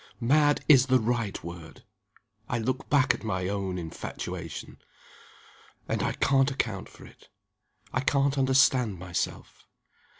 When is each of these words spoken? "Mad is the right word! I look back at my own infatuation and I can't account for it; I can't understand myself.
"Mad 0.19 0.65
is 0.67 0.87
the 0.87 0.97
right 0.99 1.43
word! 1.43 1.83
I 2.49 2.57
look 2.57 2.89
back 2.89 3.13
at 3.13 3.23
my 3.23 3.47
own 3.47 3.77
infatuation 3.77 4.79
and 5.87 6.01
I 6.01 6.13
can't 6.13 6.49
account 6.49 6.89
for 6.89 7.05
it; 7.05 7.29
I 7.93 7.99
can't 8.01 8.35
understand 8.35 8.97
myself. 8.97 9.67